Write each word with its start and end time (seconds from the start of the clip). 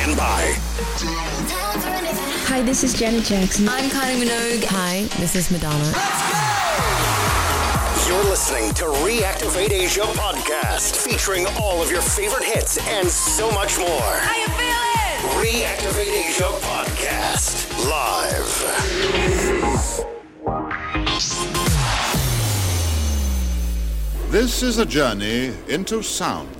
stand 0.00 0.16
by. 0.16 0.54
Hi, 2.48 2.62
this 2.62 2.82
is 2.84 2.94
Janet 2.94 3.24
Jackson. 3.24 3.68
I'm 3.68 3.90
Kylie 3.90 4.22
Minogue. 4.22 4.64
Hi, 4.68 5.02
this 5.18 5.36
is 5.36 5.50
Madonna. 5.50 5.92
You're 8.08 8.24
listening 8.24 8.72
to 8.74 8.84
Reactivate 9.04 9.72
Asia 9.72 10.00
podcast, 10.02 10.96
featuring 10.96 11.46
all 11.60 11.82
of 11.82 11.90
your 11.90 12.00
favorite 12.00 12.44
hits 12.44 12.78
and 12.88 13.06
so 13.08 13.50
much 13.50 13.78
more. 13.78 13.88
How 13.88 14.36
you 14.36 14.48
feeling? 14.56 15.20
Reactivate 15.44 16.12
Asia 16.28 16.50
podcast 16.64 17.68
live. 17.86 18.50
This 24.30 24.62
is 24.62 24.78
a 24.78 24.86
journey 24.86 25.52
into 25.68 26.02
sound. 26.02 26.59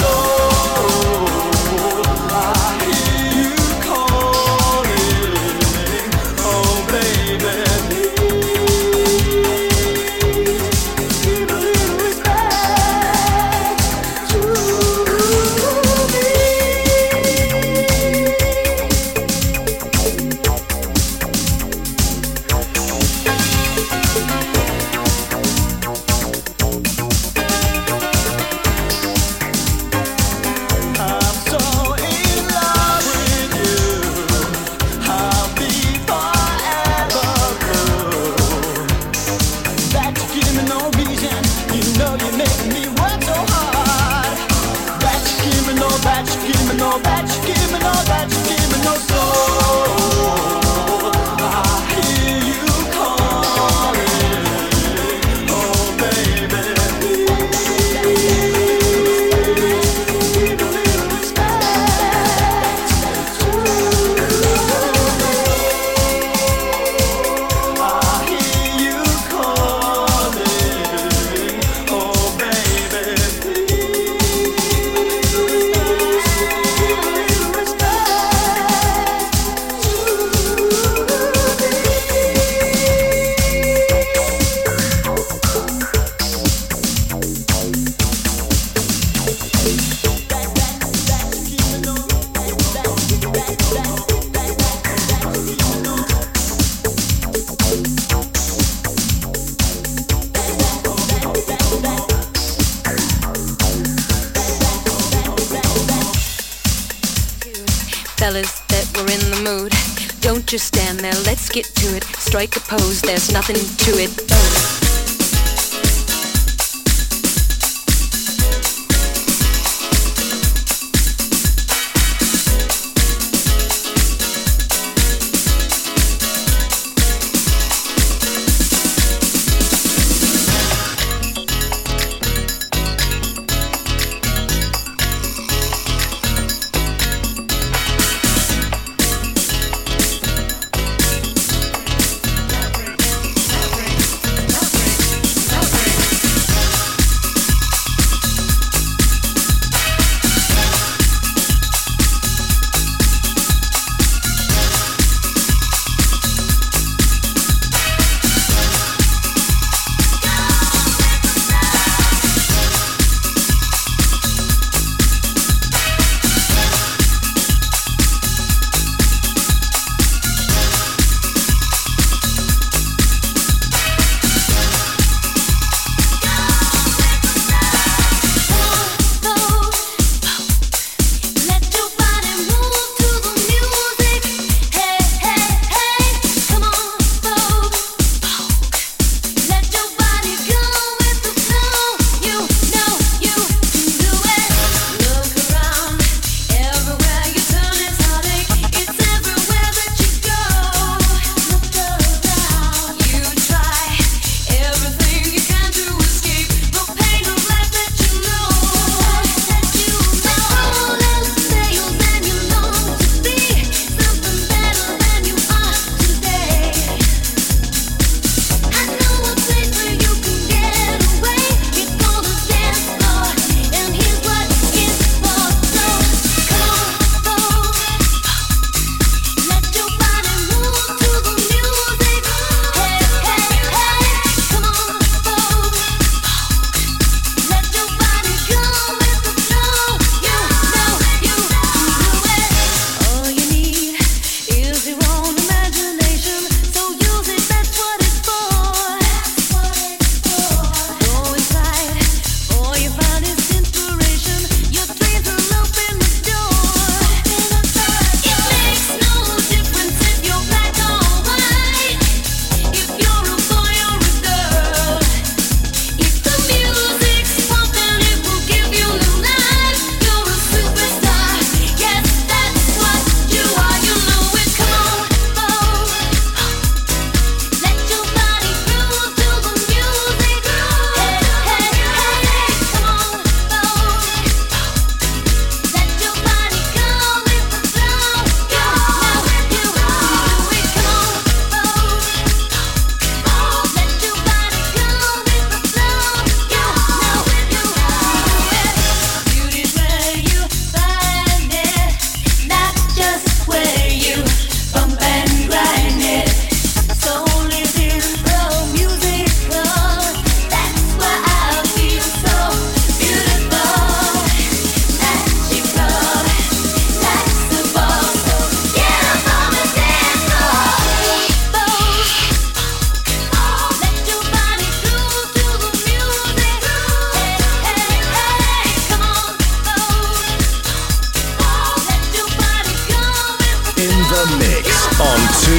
we're 109.05 109.13
in 109.13 109.31
the 109.31 109.41
mood. 109.43 109.73
Don't 110.21 110.45
just 110.45 110.67
stand 110.67 110.99
there, 110.99 111.13
let's 111.25 111.49
get 111.49 111.65
to 111.65 111.95
it. 111.95 112.03
Strike 112.03 112.55
a 112.55 112.59
pose, 112.59 113.01
there's 113.01 113.31
nothing 113.31 113.55
to 113.55 113.91
it. 113.97 114.80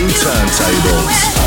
turntables. 0.08 1.41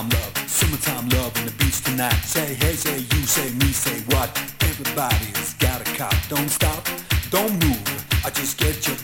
summertime 0.00 0.08
love, 0.08 0.48
summertime 0.48 1.08
love 1.10 1.34
the 1.44 1.52
beach 1.62 1.80
tonight. 1.82 2.20
Say 2.24 2.54
hey, 2.54 2.72
say 2.72 2.98
you, 2.98 3.26
say 3.26 3.50
me, 3.54 3.72
say 3.72 4.00
what? 4.14 4.30
Everybody's 4.60 5.54
got 5.54 5.80
a 5.80 5.84
cop. 5.96 6.14
Don't 6.28 6.48
stop, 6.48 6.86
don't 7.30 7.52
move. 7.64 8.24
I 8.24 8.30
just 8.30 8.58
get 8.58 8.86
your 8.86 8.96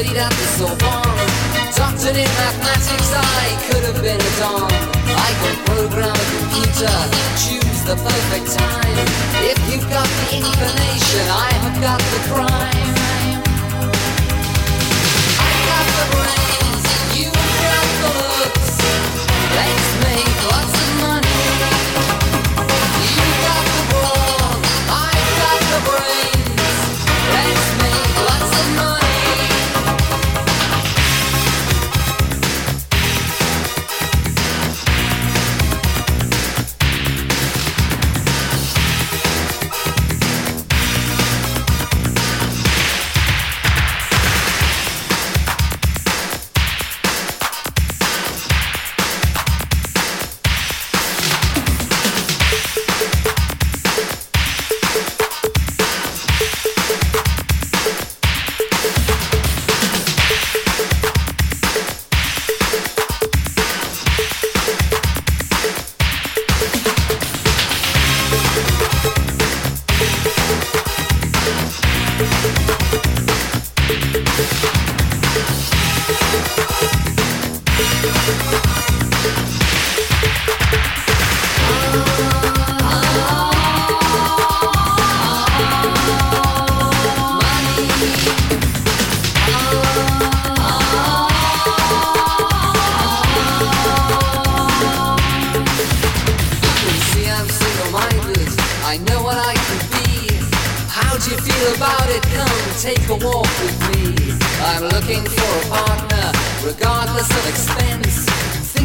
studied 0.00 0.16
at 0.16 0.30
the 0.30 0.46
Sorbonne. 0.56 1.28
Doctored 1.76 2.16
in 2.16 2.30
mathematics, 2.40 3.12
I 3.12 3.44
could 3.68 3.84
have 3.84 4.00
been 4.02 4.20
a 4.20 4.32
don. 4.40 4.70
I 5.28 5.30
could 5.40 5.58
program 5.66 6.16
a 6.16 6.26
computer, 6.36 6.96
choose 7.36 7.80
the 7.84 7.96
perfect 7.96 8.48
time. 8.56 8.96
If 9.44 9.58
you've 9.68 9.88
got 9.90 10.08
the 10.08 10.36
inclination, 10.36 11.24
I 11.28 11.52
have 11.64 11.80
got 11.82 12.00
the 12.14 12.20
crime. 12.32 12.94
I 15.36 15.52
got 15.68 15.86
the 15.98 16.06
brains, 16.16 16.86
you 17.18 17.28
got 17.64 17.88
the 18.00 18.10
looks. 18.24 18.76
Let's 19.56 19.90
make 20.04 20.36
lots 20.50 20.74
of 20.80 21.00
money. 21.00 21.19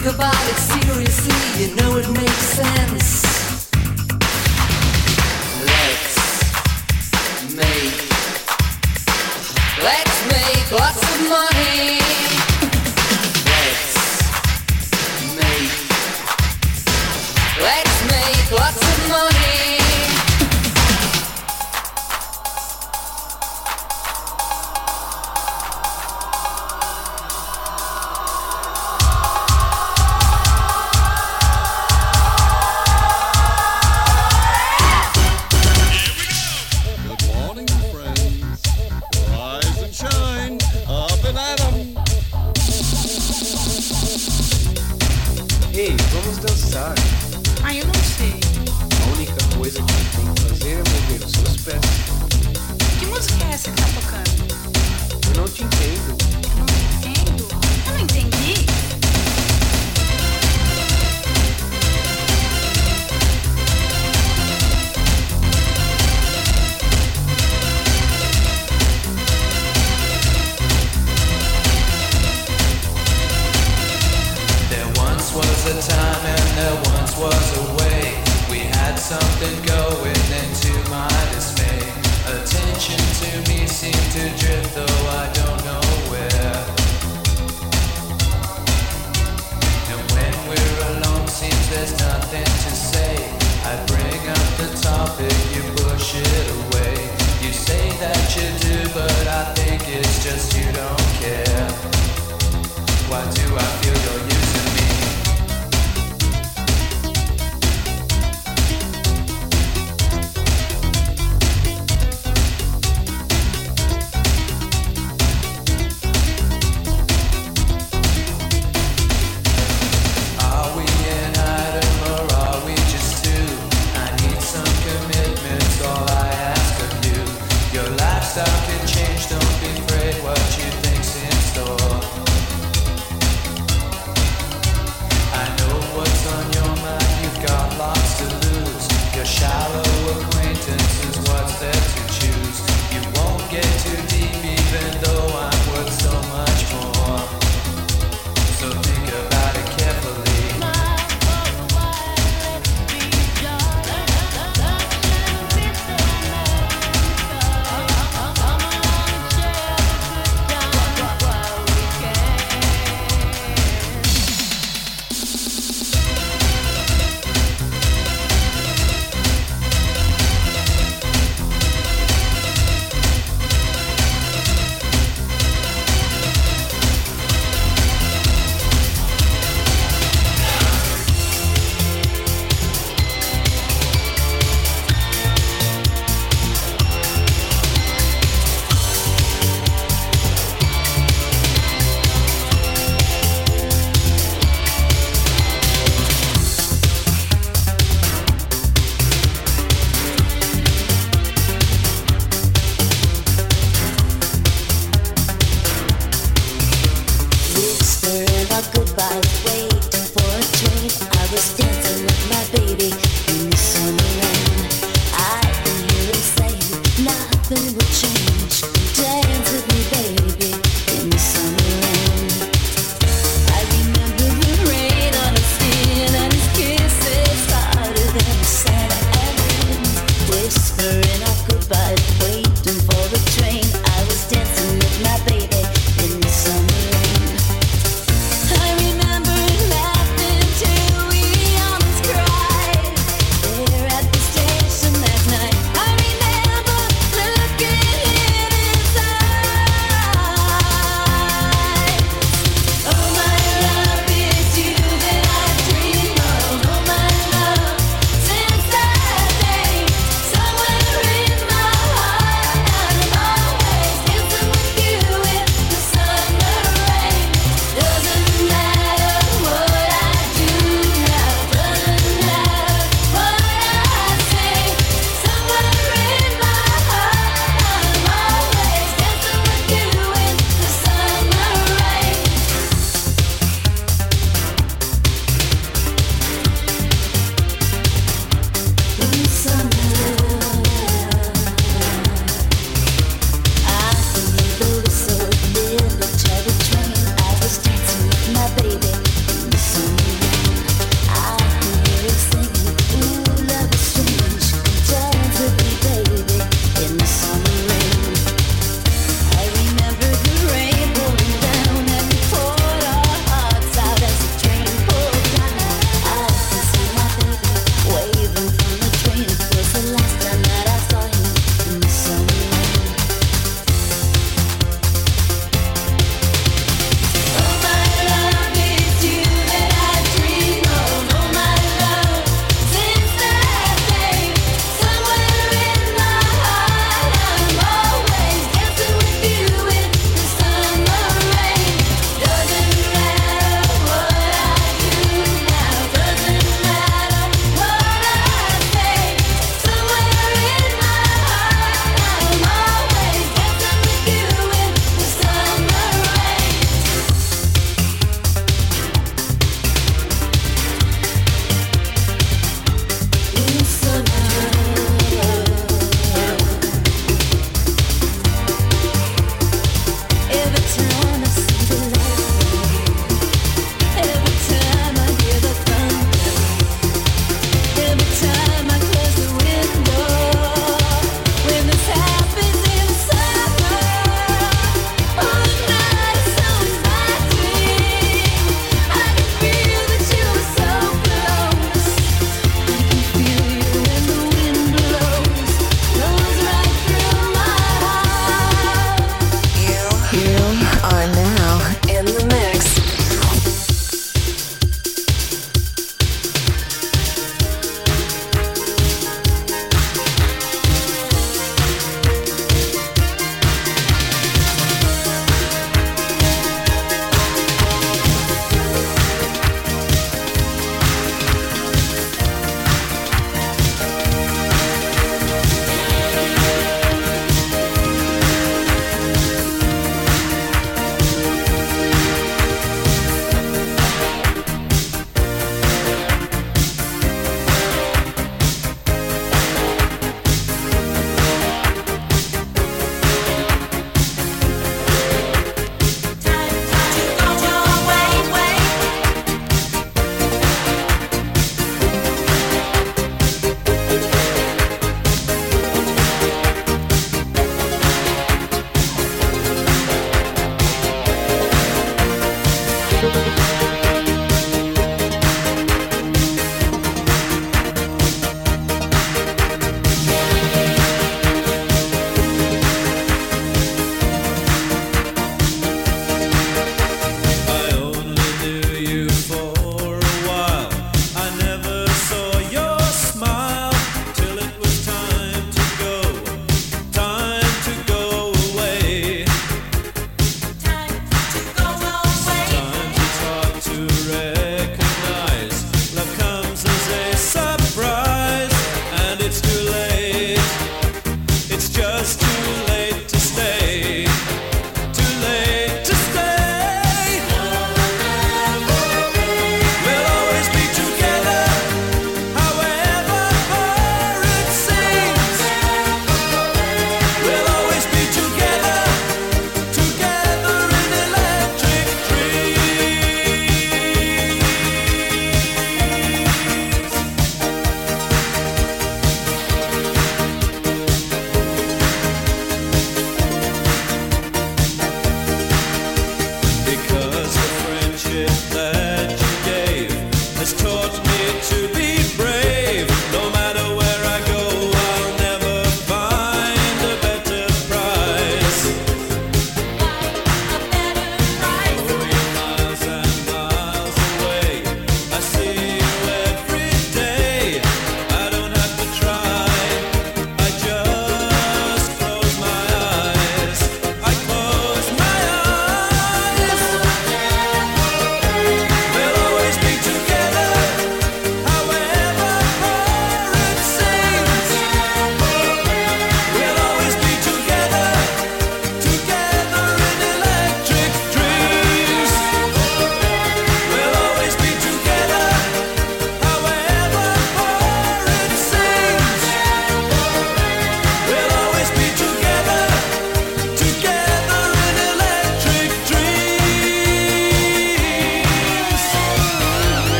think 0.00 0.14
about 0.14 0.34
it 0.34 0.56
seriously, 0.56 1.64
you 1.64 1.74
know 1.76 1.96
it 1.96 2.08
makes 2.10 2.32
sense. 2.32 3.70
Let's 5.64 7.54
make 7.56 8.07